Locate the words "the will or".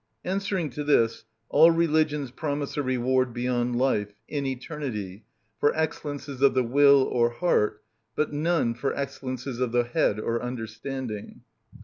6.55-7.29